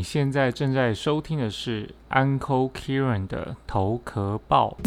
[0.00, 4.78] 你现在正在收听的是 Uncle Kieran 的头壳报。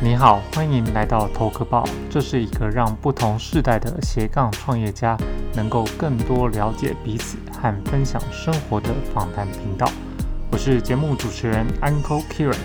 [0.00, 1.84] 你好，欢迎来到头壳报。
[2.08, 5.18] 这是一个让不同世代的斜杠创业家
[5.54, 9.86] 能够更多了解彼此和分享生活的访谈频道。
[10.50, 12.56] 我是节目主持人 Uncle Kieran，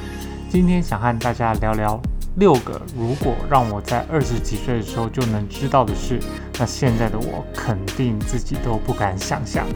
[0.49, 2.01] 今天想和大家聊聊
[2.35, 6.19] 六个如果让我在二十几岁的时候就能知道的事，
[6.57, 9.67] 那现在的我肯定自己都不敢想象。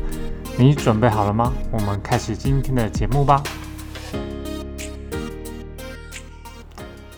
[0.58, 1.54] 你准备好了吗？
[1.72, 3.44] 我们开始今天的节目吧。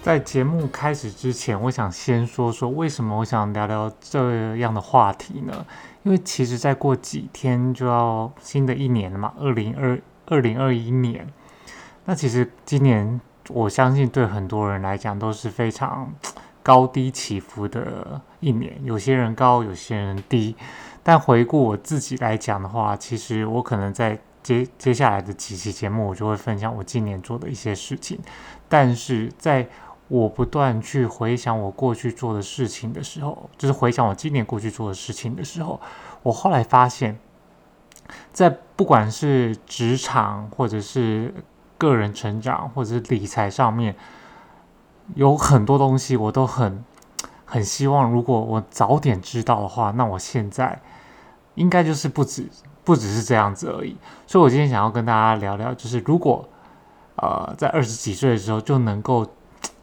[0.01, 5.65] 在节目开始之前，我想先说说为什么我想聊聊这样的话题呢？
[6.03, 11.27] 因为其实再过几天就要新的一年了嘛，二零二二零二一年。
[12.05, 16.13] 那其实今年我相信对很多人来讲都是非常
[16.63, 20.55] 高低起伏的一年，有些人高，有些人低。
[21.03, 28.19] 但回顾我自己来讲的话，其实我可能在接接下来的几期节目，我就会分享我今年做的一些事情。
[28.67, 29.67] 但是在
[30.07, 35.79] 我不断去回想我过去做的事情的时候，就是回想我今年过去做的事情的时候，
[36.21, 37.17] 我后来发现，
[38.31, 41.33] 在不管是职场或者是
[41.79, 43.95] 个人成长或者是理财上面，
[45.15, 46.85] 有很多东西我都很
[47.45, 50.79] 很希望，如果我早点知道的话，那我现在
[51.55, 52.47] 应该就是不止
[52.83, 53.97] 不只是这样子而已。
[54.27, 56.47] 所以我今天想要跟大家聊聊，就是如果
[57.15, 59.25] 呃在二十几岁的时候就能够。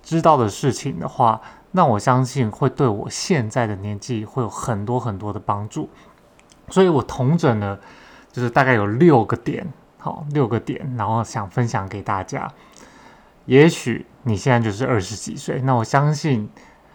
[0.07, 1.41] 知道的事情的话，
[1.73, 5.89] 那我相信会对我现在的年纪会有很多很多的帮助。
[6.69, 7.81] 所以我同整了，
[8.31, 9.67] 就是大概有六个点，
[10.07, 12.49] 好，六个点，然后想分享给大家。
[13.47, 16.49] 也许你现在就是二十几岁，那我相信，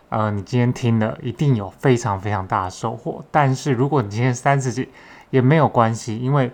[0.07, 3.21] 呃，你今天听了一定有非常非常大的收获。
[3.29, 4.87] 但是如果你今天三十几，
[5.29, 6.49] 也没有关系，因为。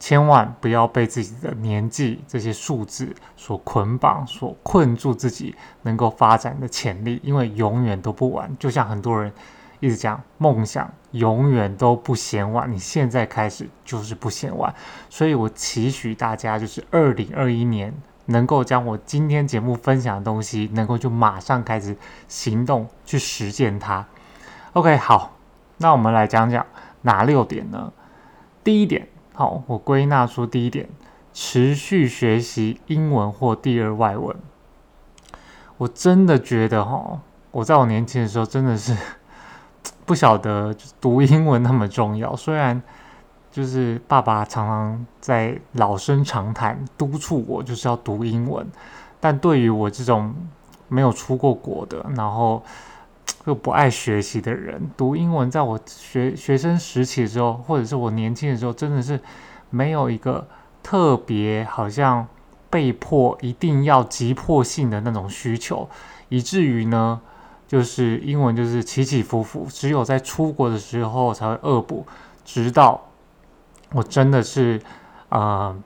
[0.00, 8.48] 千万不要被自己的年纪这些数字所捆绑、所困住自己能够发展的潜力，因为永远都不晚。
[8.60, 9.32] 就像很多人
[9.80, 14.74] 一直讲，梦想永远都不嫌晚，你现在开始就是不嫌晚。
[15.08, 17.94] 所以我期许大家，就是二零二一年
[18.26, 21.96] 能够将我今天节目分享的东西，能够就马上开始
[22.26, 24.06] 行动去实践它。
[24.72, 25.36] OK，好，
[25.78, 26.66] 那我们来讲讲
[27.02, 27.92] 哪六点呢？
[28.62, 29.08] 第一点。
[29.34, 30.88] 好，我归纳出第一点：
[31.32, 34.34] 持续学习英文或第二外文。
[35.76, 37.20] 我真的觉得，哈，
[37.52, 38.96] 我在我年轻的时候真的是
[40.08, 42.34] 不晓得 读英文那么重要。
[42.34, 42.82] 虽然
[43.52, 48.66] 就是爸爸常常在老生常谈督促我，就是要读英文，
[49.20, 50.34] 但对于我这种
[50.88, 52.64] 没有出过国的，然后。
[53.44, 59.20] 又不爱学习的人读英文，在我学学生时期的时候，或者是我年轻的时候，真的是
[59.70, 60.46] 没有一个
[60.82, 62.26] 特别好像
[62.68, 65.88] 被迫一定要急迫性的那种需求，
[66.28, 67.20] 以至于呢，
[67.68, 72.04] 就是英文就是起起伏伏，只有在出国的时候才会恶补，
[72.44, 73.00] 直到
[73.92, 74.80] 我真的是
[75.28, 75.76] 呃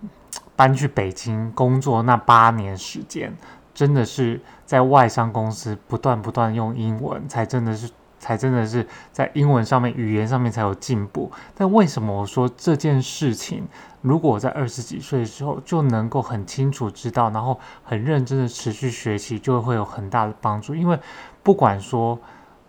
[0.57, 3.37] 搬去北京工作那八年时间。
[3.75, 11.33] 真的是在外商公司不断不断用英文，才真的是才真的是在英文上面语言上面才有进步。
[11.55, 13.67] 但为什么我说这件事情，
[14.03, 20.75] 如果我在二十几岁的时候就能够很清楚知道，然后很认真的持续学习，就会有很大的帮助。
[20.75, 20.99] 因为
[21.43, 22.19] 不管说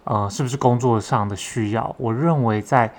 [0.04, 2.94] 呃是不是工作上的需要，我认为在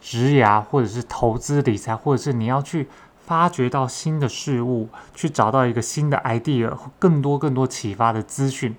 [0.00, 2.88] 职涯或者是投资理财，或者是你要去。
[3.26, 8.76] 发掘到新的事物，去找到一个新的 idea，更多更多启发的资讯。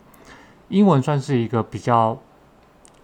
[0.67, 2.19] 英文算是一个比较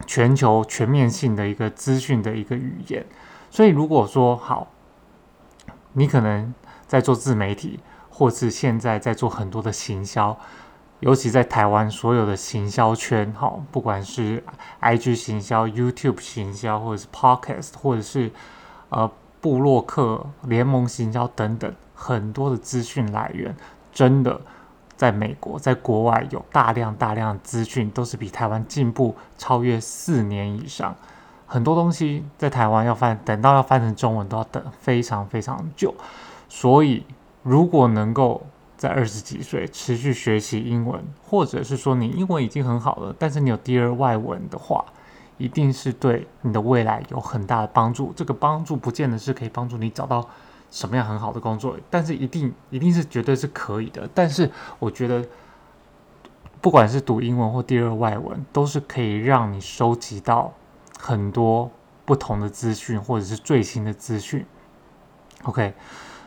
[0.05, 3.03] 全球全面性的一个资讯的一个语言。
[3.49, 4.67] 所以如果说好，
[5.93, 6.53] 你可能
[6.85, 7.79] 在做自媒体，
[8.11, 10.37] 或是现在在做很多的行销，
[11.01, 14.43] 尤其在台湾所有的行销圈，哈，不管是
[14.81, 18.31] IG 行销、YouTube 行销，或者是 Podcast，或者是
[18.89, 19.11] 呃。
[19.41, 23.55] 布洛克联盟行销等等很多的资讯来源，
[23.91, 24.39] 真的
[24.95, 30.95] 在美国，在国外有大量大量资讯，都是比台湾进步超越四年以上。
[31.47, 35.95] 很多东西在台湾要翻，等到要翻成中文都要等非常非常久。
[36.47, 37.03] 所以，
[37.41, 38.45] 如果能够
[38.81, 44.83] 在二十几岁持续学习英文，或者是说你英文已经很好了，但是你有第二外文的话，
[45.37, 48.11] 一定是对你的未来有很大的帮助。
[48.15, 50.27] 这个帮助不见得是可以帮助你找到
[50.71, 54.09] 什么样很好的工作，但是一定一定是绝对是可以的。
[54.15, 54.49] 但是
[54.79, 55.23] 我觉得，
[56.59, 60.51] 不管是读英文或第二外文，都是可以让你收集到
[60.99, 61.69] 很多
[62.03, 64.43] 不同的资讯或者是最新的资讯。
[65.43, 65.71] OK，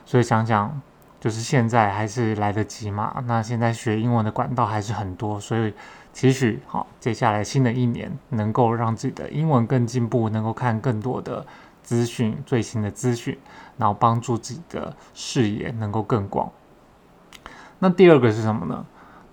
[0.06, 0.80] 所以想想。
[1.24, 3.24] 就是现在还是来得及嘛？
[3.26, 5.72] 那现在学英文的管道还是很多，所以
[6.12, 11.46] 期许好，接下来新的一年能够让自己的英文更进步，能够看更多的
[11.82, 13.38] 资讯、最新的资讯，
[13.78, 16.52] 然后帮助自己的视野能够更广。
[17.78, 18.84] 那第二个是什么呢？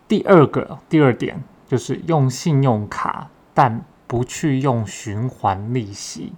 [0.07, 6.31] 第二个第二点就是用信用卡，但不去用循环利息。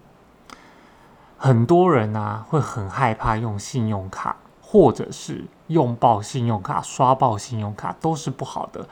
[1.38, 4.38] 很多人啊会很害怕用信用卡。
[4.74, 8.84] 或者是用爆信用卡、刷爆信用卡都是不好的，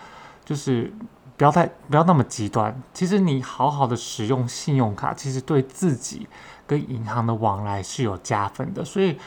[0.45, 0.93] 就是
[1.35, 2.79] 不要太不要那么极端。
[2.93, 6.27] 其实你好好的使用信用卡，其实对自己
[6.67, 8.85] 跟银行的往来是有加分的。
[8.85, 9.17] 所以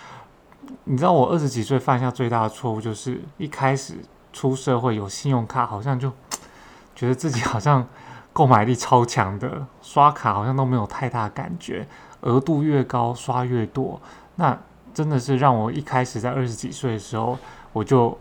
[0.85, 3.95] 你知道我二十几岁犯下最大的错误，就是一开始
[4.33, 6.13] 出社会有信用卡，好像就
[6.95, 7.85] 觉得自己好像
[8.33, 11.89] 购买力超强的，刷卡好像都没有太大感觉，
[12.21, 14.01] 额度越高刷越多，
[14.37, 14.57] 那。
[14.95, 17.37] 真的是让我一开始在二十几岁的时候，
[17.73, 18.17] 我就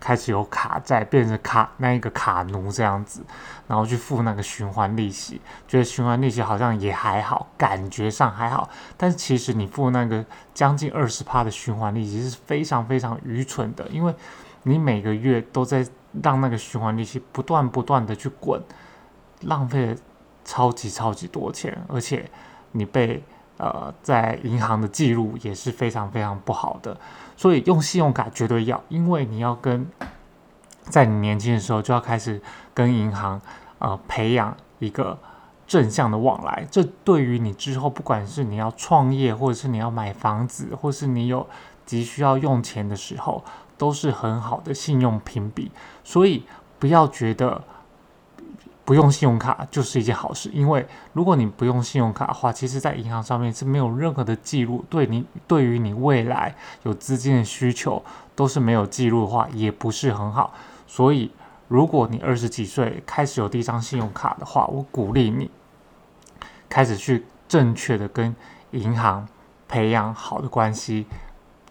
[0.00, 3.22] 开始有卡债，变成卡那一个卡奴这样子，
[3.68, 14.14] 然后去付那个循环利息，觉得循环利息好像也还好，感觉上还好，但其实你付那个将近二十趴的循环利息是非常非常愚蠢的，因为
[14.64, 15.86] 你每个月都在
[16.22, 18.60] 让那个循环利息不断不断的去滚，
[19.42, 19.96] 浪费
[20.44, 22.28] 超级超级多钱，而且
[22.72, 23.22] 你被。
[23.58, 26.96] 呃，在银行的记录也是非常非常不好的，
[27.36, 29.86] 所以用信用卡绝对要，因为你要跟
[30.82, 32.40] 在你年轻的时候就要开始
[32.72, 33.40] 跟银行
[33.80, 35.18] 呃培养一个
[35.66, 41.46] 正向的往来，这对于你之后不管是你要创业，或者是你要买房子，或是你有
[41.84, 43.44] 急需要用钱的时候，
[43.76, 45.70] 都是很好的信用评比，
[46.04, 46.44] 所以
[46.78, 47.64] 不要觉得。
[48.88, 56.54] 不用信用卡就是一件好事，因为如果你不用信用卡的话，其实在银行上面是没有任何的记录，对你对于你未来
[56.84, 58.02] 有资金的需求
[58.34, 60.54] 都是没有记录的话，也不是很好。
[60.86, 61.30] 所以，
[61.68, 65.50] 如果你二十几岁开始有第一张信用卡的话，我鼓励你
[66.70, 68.34] 开始去正确的跟
[68.70, 69.28] 银行
[69.68, 71.04] 培养好的关系，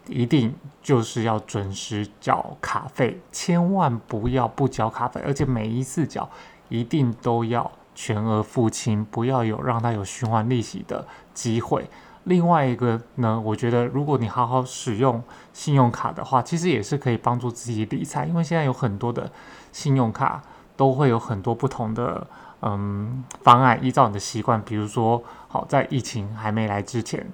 [0.05, 0.53] 一定
[0.83, 6.29] 就是要准时缴卡费，千万不要不缴卡费，而且每一次缴。
[6.69, 11.89] 一定都要全额付清，不要有让他有循环利息的机会。
[12.25, 15.23] 另外一个呢，我觉得如果你好好使用
[15.53, 19.31] 信用卡的话，其实也是可以帮助自己理财，因为现在有很多的
[19.71, 20.43] 信用卡
[20.75, 22.27] 都会有很多不同的
[22.61, 27.25] 嗯方案，依照你的习惯，比如说好在疫情还没来之前，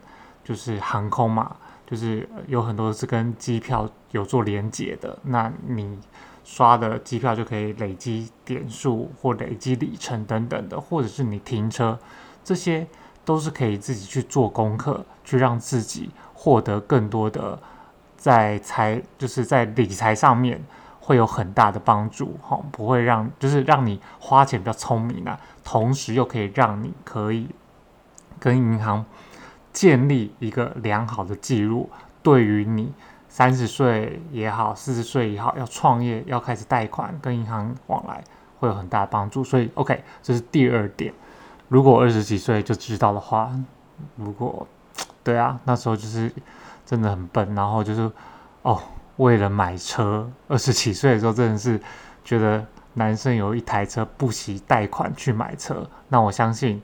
[0.44, 1.56] 就是航空嘛，
[1.88, 6.00] 就是有很多是跟机票有做连结的，那你。
[6.44, 11.98] 刷的机票就可以累积点数或累积里程等等的，或者是你停车，
[12.44, 12.86] 这些
[13.24, 17.58] 都是可以自己去做功课，去让自己获得更多的
[18.18, 20.62] 在财，就是在理财上面
[21.00, 27.48] 会有很大的帮助，哈，不会让就是让你花钱比较聪明啊，同时又可以让你可以
[28.40, 29.06] 跟银行
[29.72, 31.90] 建立一个良好的记录，
[32.22, 32.92] 对于你。
[33.34, 38.24] 三十岁也好，四十岁也好，要创业要开始贷款，跟银行往来
[38.60, 39.44] 会有很大的帮助。
[39.44, 41.12] 所以，OK，这是第二点。
[41.68, 43.52] 如果二十几岁就知道的话，
[44.18, 44.68] 如果
[45.26, 46.32] 对啊，那时候就是
[46.86, 48.12] 真的很笨，然后就是
[48.62, 48.80] 哦，
[49.18, 51.82] 为了买车，二十几岁的时候真的是
[52.24, 55.90] 觉得男生有一台车不惜贷款去买车。
[56.10, 56.80] 那我相信，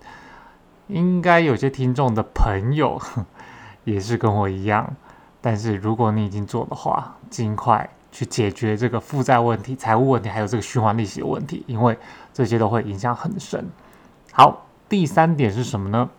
[0.87, 2.99] 应该有些听众的朋友
[3.85, 4.95] 也是跟我一样。
[5.41, 11.97] 但是如果你已经做的话，尽快去解决这个负债问题、财务问题，还有这个循环利息的问题，因为
[12.33, 13.65] 这些都会影响很深。
[14.33, 16.09] 好，第三点是什么呢？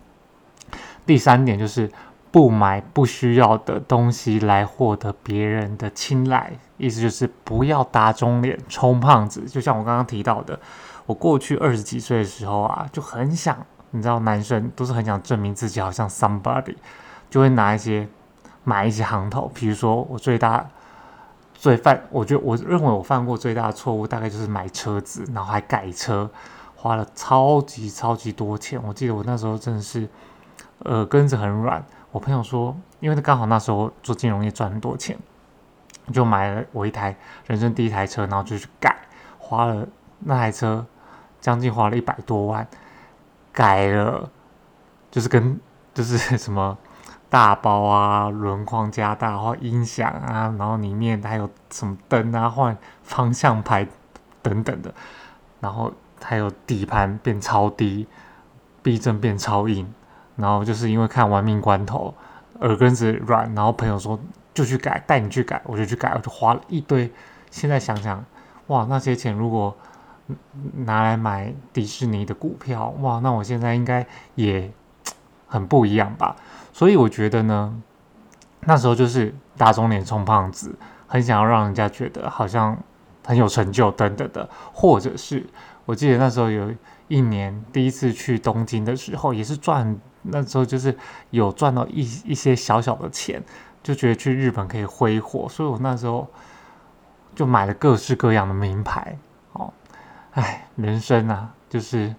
[1.05, 1.91] 第三点就是
[2.31, 9.41] 不买不需要的东西来获得别人的青睐，意思就是不要打肿脸充胖子。
[9.41, 10.59] 就像我刚刚提到的，
[11.05, 16.75] 我过去二十几岁的时候啊，就很想，你知道，男生都是很想证明自己好像 somebody，
[17.29, 18.07] 就会拿一些。
[18.63, 20.67] 买一些行头，比如说我最大
[21.53, 26.29] 最犯，我觉得我认为我犯过最大的错误，大概就是买车子，然后还改车，
[26.75, 28.81] 花了超级超级多钱。
[28.83, 30.07] 我记得我那时候真的是
[30.85, 31.83] 耳根子很软。
[32.11, 35.17] 我朋友说，因为他刚好那时候做金融业赚很多钱，
[36.13, 37.15] 就买了我一台
[37.47, 38.95] 人生第一台车，然后就去改，
[39.39, 39.87] 花了
[40.19, 40.85] 那台车
[41.39, 42.67] 将近花了一百多万，
[43.51, 44.29] 改了
[45.09, 45.59] 就是跟
[45.93, 46.77] 就是什么。
[47.31, 53.87] 大包啊，轮框加大，或音响啊，然后里面还有什么灯啊，换方向盘
[54.41, 54.93] 等等的，
[55.61, 58.05] 然后还有底盘变超低，
[58.83, 59.87] 避震变超硬，
[60.35, 62.13] 然后就是因为看《玩命关头》，
[62.67, 64.19] 耳根子软，然后朋友说
[64.53, 67.09] 就去改，带你去改，我就去改，我就花了一堆。
[67.49, 68.25] 现在想想，
[68.67, 69.73] 哇，那些钱如果
[70.85, 74.69] 拿来买迪士尼的股票，哇，那我现在应该也
[75.47, 76.35] 很不一样吧？
[76.73, 77.81] 所以我觉得呢，
[78.61, 80.75] 那时候就是打肿脸充胖子，
[81.07, 82.77] 很想要让人家觉得好像
[83.25, 85.45] 很有成就等等的，或者是
[85.85, 86.73] 我记得那时候有
[87.07, 90.95] 一年第一次去东京的时候，也是赚那时候就是
[91.31, 93.43] 有赚到一一些小小的钱，
[93.83, 96.27] 就觉得去日本可以挥霍，所以我那时候
[97.35, 99.17] 就买了各式各样的名牌。
[99.53, 99.73] 哦，
[100.31, 102.15] 哎，人生啊，就是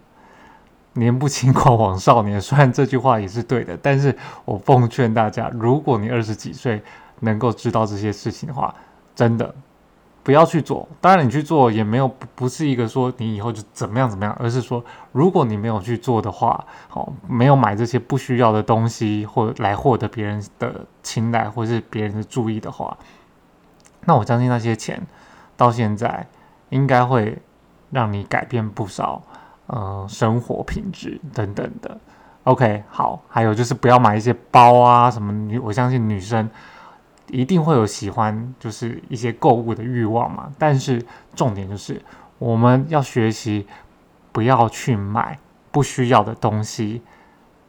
[0.94, 2.40] 年不轻狂枉少年。
[2.40, 6.82] 虽然这句话也是对的，但是我奉劝大家，如果你二十几岁
[7.20, 8.74] 能够知道这些事情的话，
[9.14, 9.54] 真的。
[10.24, 22.96] 不要去做，当然你去做也没有不不是一个说你以后就怎么样怎么样，而是说如果你没有去做的话，好没有买这些不需要的东西，或来获得别人的青睐或是别人的注意的话，
[24.04, 25.04] 那我相信那些钱
[25.56, 26.28] 到现在
[26.68, 27.42] 应该会
[27.90, 29.20] 让你改变不少，
[29.66, 31.98] 呃，生活品质等等的。
[32.44, 36.48] OK，好，还有就是不要买一些包啊什么女，我相信女生。
[37.28, 40.52] 一定会有喜欢，就是一些购物的欲望嘛。
[40.58, 41.02] 但是
[41.34, 42.02] 重点就是，
[42.38, 43.66] 我们要学习
[44.32, 45.38] 不要去买
[45.70, 47.00] 不需要的东西，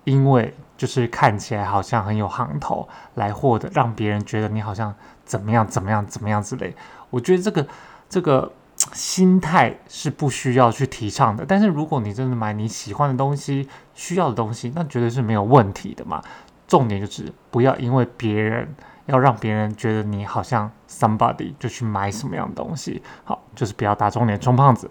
[0.04, 6.76] 因为就是看起来好像很有行头，来获得让别人觉得你好像怎么样怎么样怎么样之类。
[7.10, 7.66] 我觉得这个
[8.10, 8.52] 这个
[8.94, 11.46] 心态是不需要去提倡的。
[11.46, 16.24] 但是如果你真的买你喜欢的东西、需要的东西，那绝对是没有问题的嘛。
[16.68, 18.74] 重点就是不要因为别人。
[19.06, 24.90] 要让别人觉得你好像 somebody 就去买什么样的东西，好，就是不要打肿脸充胖子。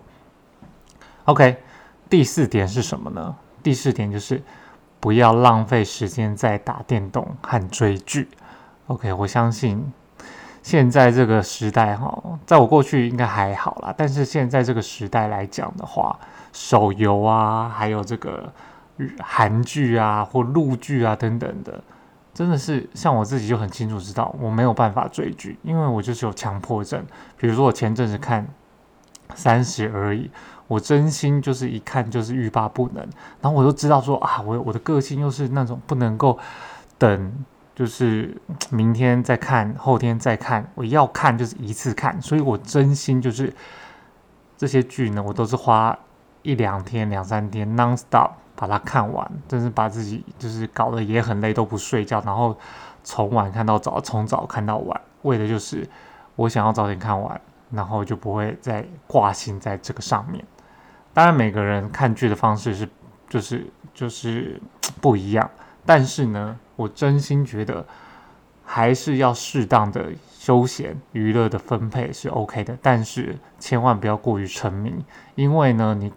[1.24, 1.56] OK，
[2.10, 3.34] 第四点是什么呢？
[3.62, 4.42] 第四点就是
[5.00, 8.28] 不要浪费时间在打电动和追剧。
[8.88, 9.90] OK，我相信
[10.62, 16.18] 现在这个时代哈，在我过去应该还好啦，但是现在这个时代来讲的话，
[16.52, 18.52] 手游啊，还有这个
[19.20, 21.82] 韩剧啊或陆剧啊等等的。
[22.34, 27.04] 真的是像我自己就很清楚知道，我没有办法追剧，因为我就是有强迫症。
[27.36, 28.42] 比如说我前阵子看
[29.34, 30.28] 《三十而已》，
[30.66, 33.06] 我真心就是一看就是欲罢不能。
[33.42, 36.38] 然后我就知道说啊，我我的个性又是那种不能够
[36.96, 37.44] 等，
[37.82, 42.22] 就是明天再看，后天再看，我要看就是一次看。
[42.22, 43.52] 所以我真心就是
[44.56, 45.98] 这些剧呢，我都是花
[46.42, 48.34] 一两天、两三天 non stop。
[48.54, 52.56] 把它看完，真是把自己就是搞得也很累，都不睡觉，然后
[53.02, 55.88] 从晚看到早，从早看到晚，为的就是
[56.36, 60.44] 我想要早点看完，然后就不会再挂心在这个上面。
[61.12, 62.88] 当然，每个人看剧的方式是
[63.28, 64.60] 就是就是
[65.00, 65.50] 不一样，
[65.84, 67.86] 但是呢，我真心觉得
[68.64, 76.12] 还是要适当的休闲娱乐的分配是 OK 的，但是千万不要过于沉迷，因为呢，你。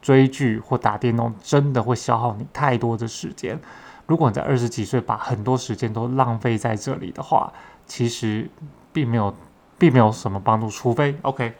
[0.00, 3.58] 追剧或打电动真的会消耗你太多的时间。
[4.06, 7.52] 如果你在二十几岁把很多时间都浪费在这里的话，
[7.84, 8.48] 其实
[8.92, 9.34] 并没有，
[9.76, 10.70] 并没有什么帮助。
[10.70, 11.52] 除非 OK，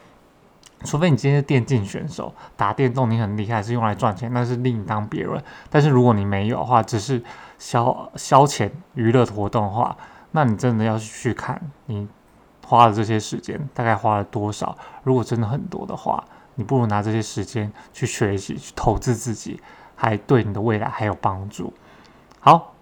[0.84, 5.42] 除非你今天是电竞选手，打电动你很厉害，是用来赚钱，那是另当别论。
[5.70, 7.22] 但是如果你没有的话，只是
[7.58, 9.96] 消消遣娱乐活动的话，
[10.32, 12.08] 那你真的要去看你
[12.66, 14.76] 花了这些时间大概花了多少。
[15.02, 16.24] 如果真的很多的话。
[16.60, 19.60] 你不如拿这些时间去学习、去投资自己，
[19.94, 21.72] 还对你的未来还有帮助。
[22.40, 22.74] 好，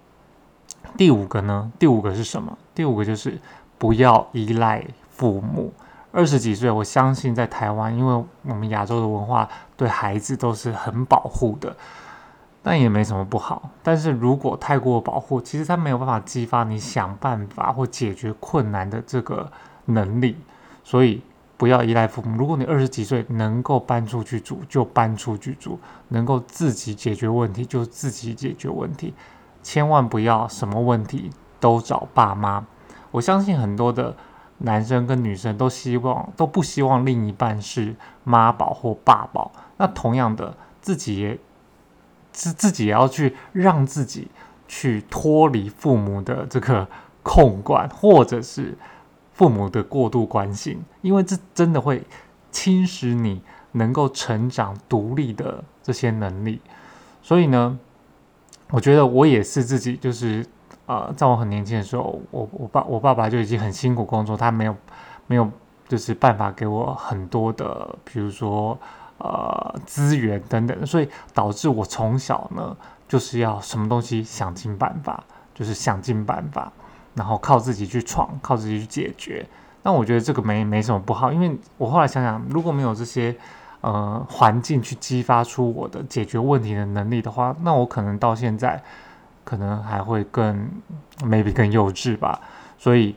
[0.97, 1.71] 第五个呢？
[1.77, 2.57] 第五个是什么？
[2.73, 3.39] 第五个就是
[3.77, 5.71] 不要依赖父母。
[6.11, 11.75] 二十几岁，我相信在台湾，因为我们亚洲的文化对孩子都是很保护的，
[12.63, 13.69] 但也没什么不好。
[13.83, 19.51] 但是如果太过保护，其实他没有办法激发你想办法或解决困难的这个
[19.85, 20.37] 能力，
[20.83, 21.21] 所以。
[21.59, 22.37] 不要依赖父母。
[22.37, 25.71] 如果你二十几岁能够搬出去住，就搬出去住；
[26.09, 29.11] 能够自己解决问题，就自己解决问题。
[29.63, 32.63] 千万不要什么问题都找爸妈。
[33.09, 34.15] 我相信很多的
[34.59, 39.51] 男生跟女生都希望，都不希望另一半是妈宝或爸宝。
[39.77, 41.39] 那同样的，自己也
[42.31, 44.29] 自自己也要去让自己
[44.67, 46.87] 去脱离父母的这个
[47.23, 48.77] 控管，或者是。
[49.37, 52.03] 父母的过度关心，因为这真的会
[52.49, 56.59] 侵蚀你能够成长独立的这些能力。
[57.21, 57.77] 所以呢，
[58.71, 60.43] 我觉得我也是自己，就是
[60.87, 64.75] 呃，在我很年轻的时候，我我爸我爸爸就已经很辛苦工作，他没有
[65.27, 65.47] 没有
[65.87, 68.77] 就是办法给我很多的，比如说
[69.17, 72.75] 呃资源等等，所以导致我从小呢
[73.07, 76.71] 就是要什么东西想尽办法，就是想尽办法，
[77.15, 79.45] 然后靠自己去闯，靠自己去解决。
[79.83, 83.35] 那我觉得这个没没什么不好，因为我后来想想，如果没有这些
[83.81, 88.81] 呃环境去激发出我的解决问题的能力的话，那我可能到现在
[89.47, 90.69] 可能还会更
[91.21, 92.41] maybe 更幼稚吧。
[92.77, 93.15] 所以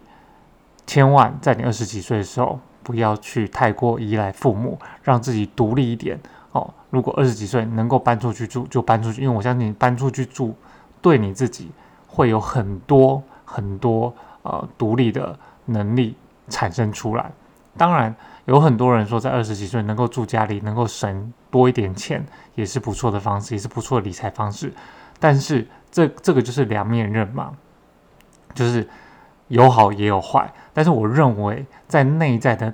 [0.87, 2.61] 千万在你二十几岁的时候。
[2.83, 6.19] 不要去太过依赖父母，让自己独立一点
[6.53, 6.73] 哦。
[6.89, 10.55] 如果二十几岁能够搬出去住，就搬出去，因为我相信搬出去住，
[11.03, 11.71] 对你自己
[12.09, 16.17] 会有很多很多呃独立的能力
[16.49, 17.31] 产生出来。
[17.77, 18.13] 当然，
[18.47, 24.73] 有很多人说，在二十几岁能够住家里，能够省多一点钱，也是不错的方式，也是不错的理财方式。
[25.21, 27.53] 但是，这这个就是两面刃嘛，
[28.55, 28.89] 就是。
[29.51, 32.73] 有好也有坏，但是我认为在内在的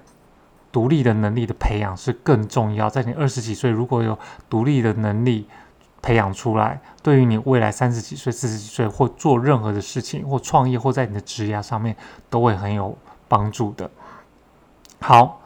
[0.71, 2.91] 独立的能力的培养是更重要。
[2.91, 4.19] 在你二十几岁，如果有
[4.51, 5.49] 独立的能力
[6.03, 11.97] 培养出来，对于你未来三十几岁、四十几岁或做任何的事情，或创业，或在你的职业上面，
[12.29, 12.95] 都会很有
[13.27, 13.91] 帮助的。
[15.01, 15.41] 好，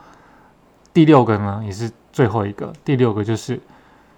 [0.92, 3.60] 第六个呢，也是最后一个，第六个就是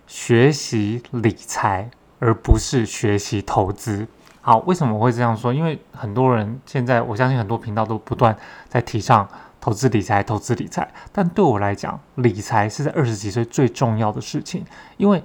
[0.07, 1.91] 学习理财，
[2.23, 4.07] 而不是学习投资。
[4.41, 5.53] 好，为什么我会这样说？
[5.53, 8.37] 因为很多人现在，我相信很多频道都不断
[8.69, 9.29] 在提倡
[9.61, 10.89] 投资理财、投资理财。
[11.11, 14.65] 但对我来讲，理财是在二十几岁最重要的事情，
[14.99, 15.21] 因为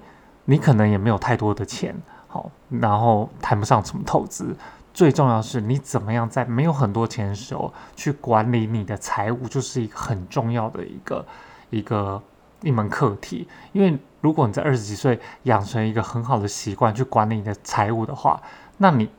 [0.45, 1.95] 你可能也没有太多的钱，
[2.27, 4.55] 好，然后谈不上什么投资。
[4.91, 11.23] 最重要是你怎么样在没有很多钱的时候去管理你的财务，就是一个很重要的一个
[11.69, 12.19] 一个
[12.61, 13.47] 一门课题。
[13.71, 18.41] 因为如果你在二十几岁养成一个很好的习惯去管理你的财务的话，
[18.77, 19.09] 那你，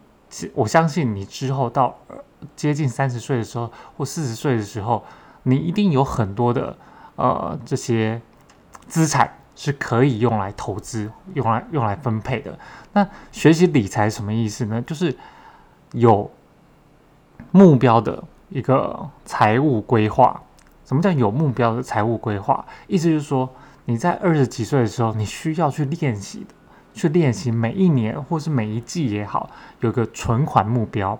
[0.54, 1.96] 我相信你之后到
[2.54, 5.04] 接近三十岁的时候或四十岁的时候，
[5.44, 6.76] 你一定有很多的
[7.16, 8.20] 呃这些
[8.86, 12.58] 资产是可以用来投资、用来用来分配的。
[12.92, 14.82] 那学习理财什么意思呢？
[14.82, 15.16] 就是
[15.92, 16.30] 有
[17.50, 20.42] 目标的一个财务规划。
[20.88, 22.64] 什么叫有目标的财务规划？
[22.86, 23.46] 意思就是说
[23.84, 26.54] 你在二十几岁的时候，你需要去练习的。
[26.94, 31.16] 去练习每一年或是每一季也好，有个存款目标。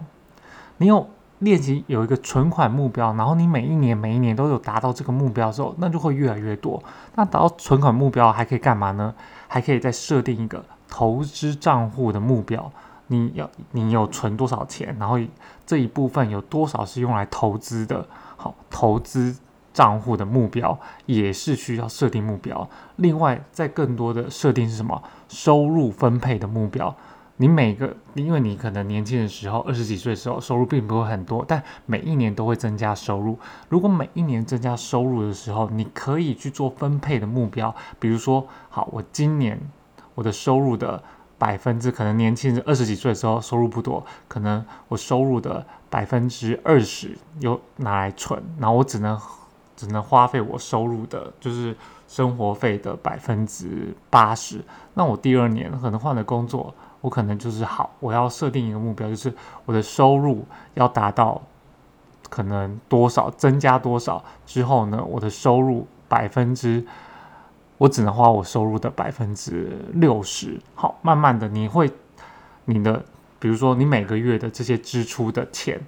[0.79, 1.07] 你有
[1.41, 6.83] 练习有一个存款目标，然后你每一年每一年都有达到这个目标之后，那就会越来越多。
[7.15, 9.15] 那达到存款目标还可以干嘛呢？
[9.47, 12.73] 还可以再设定一个投资账户的目标。
[13.09, 15.21] 你要你有存多少钱，然后
[15.65, 18.09] 这一部分有多少是用来投资的？
[18.37, 19.37] 好，投资。
[19.79, 25.01] 账户的目标也是需要设定目标，另外在更多的设定是什么？
[25.29, 26.93] 收入分配的目标。
[27.37, 33.39] 你每个，因为你可能年轻的时候，二十几岁的时候收入并不会很多，但每一年都会增加收入。
[33.69, 39.61] 如果每一年增加收入的时候，你可以去做分配的目标，比如说，好，我今年
[40.17, 41.01] 我的收入的
[41.39, 49.17] 百分之，可能年轻人二十几岁的时候收入不多，可能我收入的百分之二十有拿来存，然后我只能。
[49.79, 51.73] 只能花费我收入的，就是
[52.09, 54.61] 生活费的百分之八十。
[54.95, 59.33] 那我第二年可能换了工作，我可能就是好，我要设定一个目标，就是
[59.65, 61.41] 我的收入要达到
[62.29, 66.85] 可能多少，增加多少之后呢，我的收入百分之，
[67.77, 70.61] 我只能花我收入的百分之六十。
[70.75, 71.89] 好，慢慢的你会，
[72.65, 73.05] 你的
[73.39, 75.81] 比如说你每个月的这些支出的钱。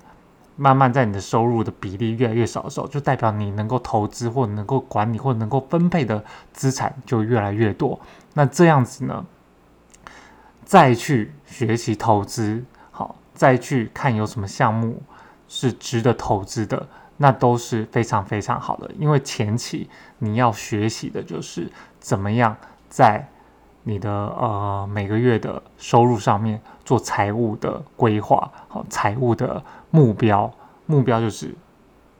[0.56, 7.98] 慢慢在你的收入的比例越来越少的时候，就代表你能够投资或能够管理或能够分配的资产就越来越多。
[8.34, 9.24] 那这样子呢，
[10.64, 15.02] 再去学习投资，好，再去看有什么项目
[15.48, 16.86] 是值得投资的，
[17.16, 18.90] 那都是非常非常好的。
[18.98, 22.56] 因为前期你要学习的就是怎么样
[22.88, 23.26] 在
[23.82, 29.62] 你的呃每个月的收入上面做财务的规划，好，财务的。
[29.92, 30.48] 目标
[30.86, 31.52] 目标就是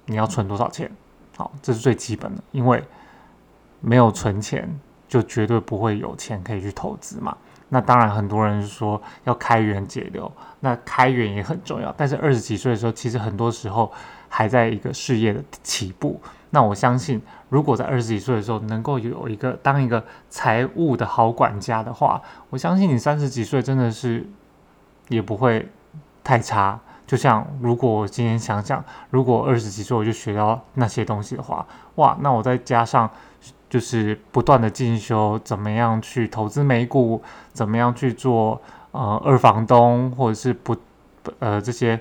[0.06, 0.90] 你要存多少钱，
[1.36, 2.82] 好，这是最基本的，因为
[3.78, 4.68] 没有存钱
[5.06, 7.36] 就绝对不会有钱可以去投资嘛。
[7.68, 11.94] 那当然很多人说要开源节流，那开源也很重要。
[11.96, 13.92] 但是二十几岁的时候，其实很多时候
[14.28, 16.20] 还在一个事业的起步。
[16.50, 24.28] 那我相信，如果在二十几岁的时候能够有一个当一个财务的好管家的话，我相信你三十几岁真的是
[25.08, 25.68] 也不会
[26.24, 26.78] 太差。
[27.06, 33.10] 就像如果我今天想想，如果二十几岁我就学到那些东西的话，哇，那我再加上
[33.68, 37.20] 就是不断的进修，怎么样去投资美股，
[37.52, 38.60] 怎么样去做
[38.92, 40.76] 呃二房东或者是不
[41.40, 42.00] 呃这些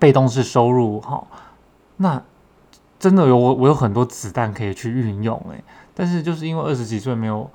[0.00, 1.24] 被动式收入哈，
[1.96, 2.20] 那
[3.02, 7.50] 真的有我我有很多子弹可以去运用诶，但是就是因为二十几岁没有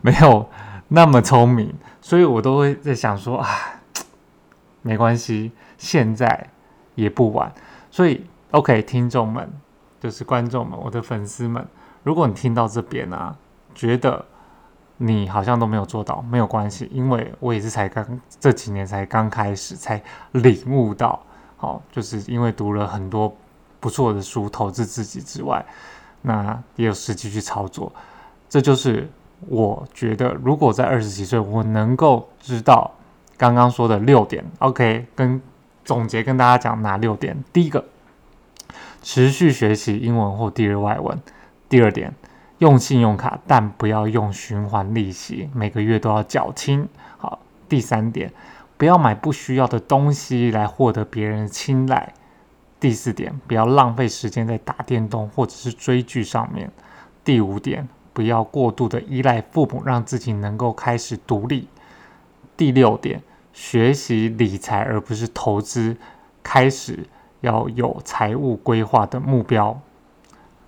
[0.00, 0.48] 没有
[0.86, 3.48] 那么聪明，所以我都会在想说啊，
[4.82, 6.48] 没关系，现在
[6.94, 7.52] 也不晚。
[7.90, 9.52] 所以 OK，听众们
[9.98, 11.66] 就是观众们，我的粉丝们，
[12.04, 13.36] 如果你听到这边啊，
[13.74, 14.24] 觉得
[14.98, 21.20] 你好像都没有做到，没有关系，因为我也是才刚这几年才刚开始，才领悟到，
[21.56, 23.36] 好，就是因为读了很多
[23.84, 25.62] 不错的书，投资自己之外，
[26.22, 27.92] 那也有时机去操作。
[28.48, 29.06] 这就是
[29.46, 32.90] 我觉得，如果在二十几岁，我能够知道
[33.36, 35.38] 刚刚说的六点，OK，跟
[35.84, 37.36] 总结跟大家讲哪六点。
[37.52, 37.84] 第一个，
[39.02, 41.18] 持续学习英文或第二外文；
[41.68, 42.14] 第二点。
[42.58, 46.88] 用信用卡，但不要用循环利息，每个月都要缴清。
[47.18, 48.32] 好，第三点，
[48.78, 52.14] 不要买不需要的东西来获得别人的青睐。
[52.84, 56.70] 第四点，不要浪费时间在打电动或者是追剧上面。
[57.24, 61.66] 第五点，不要过度的依赖父母，让自己能够开始独立。
[62.58, 63.22] 第六点，
[63.54, 65.96] 学习理财而不是投资，
[66.42, 67.08] 开始
[67.40, 69.80] 要有财务规划的目标。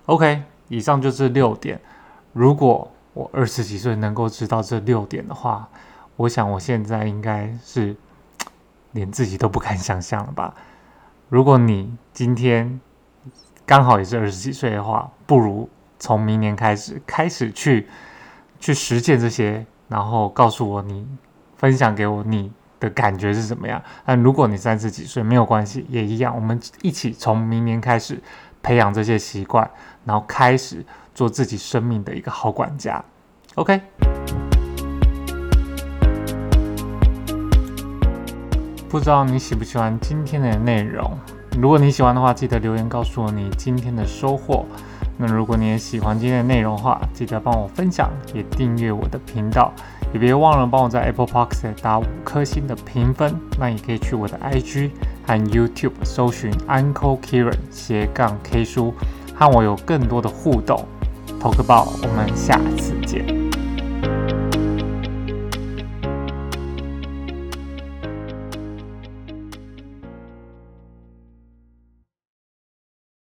[0.07, 0.41] OK。
[0.69, 1.79] 以上就是六点。
[2.33, 5.69] 如果我二十几岁能够知道这六点的话，
[6.15, 7.95] 我想我现在应该是
[8.93, 10.55] 连自己都不敢想象了吧。
[11.29, 12.79] 如果你今天
[13.65, 17.87] 刚好也是二十几岁的话，不如从明年开始开始去
[18.59, 21.07] 去实践这些，然后告诉我你
[21.57, 23.81] 分享给我你的感觉是怎么样。
[24.05, 28.21] 但如果你三十几岁没有关系，也一样，我们一起从明年开始。
[28.63, 29.69] 培养这些习惯，
[30.03, 30.83] 然后开始
[31.15, 33.01] 做自己生命的一个好管家。
[33.55, 33.79] OK，
[38.89, 41.11] 不知道你喜不喜欢今天的内容？
[41.59, 44.65] 如果你喜欢的话，记得留言告诉我你今天的收获。
[45.17, 49.73] 那如果你也喜欢今天的内容的话，记得帮我分享，也订阅我的频道，
[50.13, 51.49] 也别忘了帮我在 Apple Park
[51.81, 53.35] 打五颗星的评分。
[53.59, 54.91] 那也可以去我的 IG
[55.25, 58.93] 和 YouTube 搜寻 Uncle Kieran 斜杠 K 书，
[59.35, 60.85] 和我有更多的互动。
[61.39, 63.46] 投个报，我们下次见。